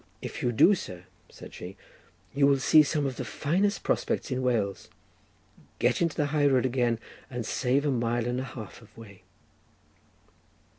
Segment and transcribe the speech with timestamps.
[0.19, 1.77] "If you do, sir," said she,
[2.33, 4.89] "you will see some of the finest prospects in Wales,
[5.77, 6.97] get into the high road again,
[7.29, 9.21] and save a mile and a half of way."